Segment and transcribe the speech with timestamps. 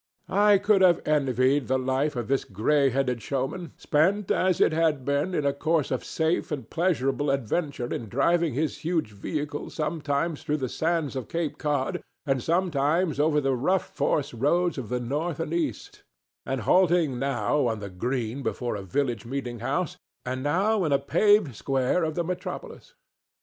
[0.29, 5.05] I could have envied the life of this gray headed showman, spent as it had
[5.05, 10.41] been in a course of safe and pleasurable adventure in driving his huge vehicle sometimes
[10.41, 14.99] through the sands of Cape Cod and sometimes over the rough forest roads of the
[14.99, 16.01] north and east,
[16.47, 20.97] and halting now on the green before a village meeting house and now in a
[20.97, 22.95] paved square of the metropolis.